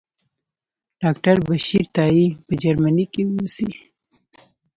ډاکټر 1.01 1.35
بشیر 1.47 1.85
تائي 1.95 2.25
په 2.45 2.53
جرمني 2.61 3.05
کې 3.13 3.21
اوسي. 3.31 3.69